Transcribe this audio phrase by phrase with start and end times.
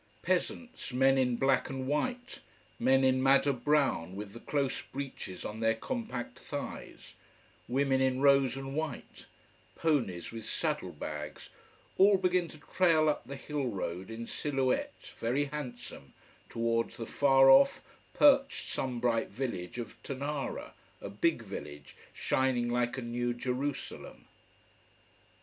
[0.23, 2.39] Peasants, men in black and white,
[2.79, 7.13] men in madder brown, with the close breeches on their compact thighs,
[7.67, 9.27] women in rose and white,
[9.75, 11.49] ponies with saddle bags,
[11.99, 16.13] all begin to trail up the hill road in silhouette, very handsome,
[16.49, 17.83] towards the far off,
[18.15, 24.25] perched, sun bright village of Tonara, a big village, shining like a New Jerusalem.